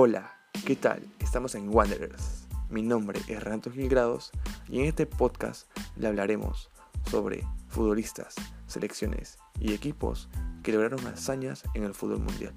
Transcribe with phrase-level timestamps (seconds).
[0.00, 0.32] Hola,
[0.64, 1.02] ¿qué tal?
[1.18, 2.46] Estamos en Wanderers.
[2.70, 4.30] Mi nombre es Renato Gilgrados
[4.68, 6.70] y en este podcast le hablaremos
[7.10, 8.36] sobre futbolistas,
[8.68, 10.28] selecciones y equipos
[10.62, 12.54] que lograron hazañas en el fútbol mundial.